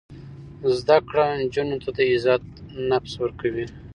زده 0.79 0.97
کړه 1.07 1.25
نجونو 1.41 1.75
ته 1.83 1.89
د 1.97 1.99
عزت 2.11 2.43
نفس 2.91 3.13
ورکوي. 3.23 3.65